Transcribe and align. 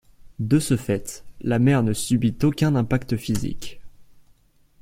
De 0.39 0.57
ce 0.57 0.77
fait, 0.77 1.23
la 1.41 1.59
mère 1.59 1.83
ne 1.83 1.93
subit 1.93 2.35
aucun 2.41 2.75
impact 2.75 3.17
physique. 3.17 3.81